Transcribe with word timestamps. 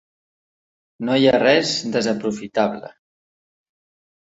No 1.09 1.17
hi 1.23 1.27
ha 1.27 1.35
res 1.43 1.75
desaprofitable. 1.97 2.93